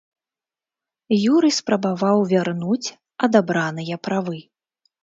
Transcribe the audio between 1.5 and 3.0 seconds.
спрабаваў вярнуць